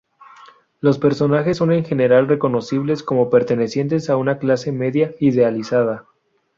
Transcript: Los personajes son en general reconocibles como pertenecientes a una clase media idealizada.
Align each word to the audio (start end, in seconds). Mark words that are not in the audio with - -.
Los 0.79 0.97
personajes 0.97 1.57
son 1.57 1.71
en 1.71 1.85
general 1.85 2.27
reconocibles 2.27 3.03
como 3.03 3.29
pertenecientes 3.29 4.09
a 4.09 4.17
una 4.17 4.39
clase 4.39 4.71
media 4.71 5.13
idealizada. 5.19 6.05